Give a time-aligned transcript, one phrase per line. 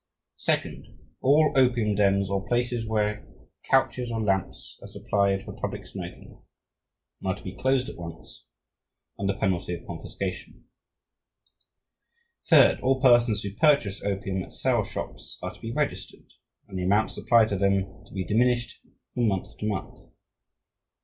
[0.37, 3.23] Second, all opium dens or places where
[3.69, 6.41] couches or lamps are supplied for public smoking
[7.23, 8.45] are to be closed at once
[9.19, 10.65] under penalty of confiscation.
[12.49, 16.33] Third, all persons who purchase opium at sale shops are to be registered,
[16.67, 18.79] and the amount supplied to them to be diminished
[19.13, 19.99] from month to month.